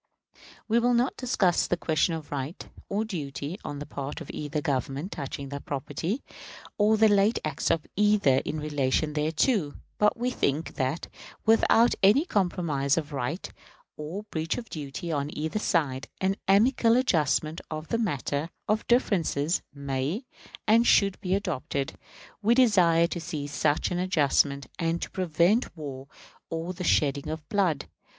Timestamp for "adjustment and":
23.99-24.99